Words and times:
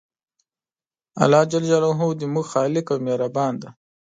الله 1.23 1.43
ج 1.51 1.53
زموږ 2.21 2.45
خالق 2.51 2.87
او 2.93 2.99
مهربان 3.07 3.53
دی 3.61 3.69